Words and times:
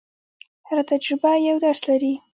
هره 0.67 0.83
تجربه 0.91 1.31
یو 1.47 1.57
درس 1.65 1.81
لري. 1.89 2.13